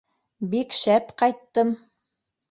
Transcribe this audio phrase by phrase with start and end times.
[0.53, 1.75] —Бик шәп ҡайттым.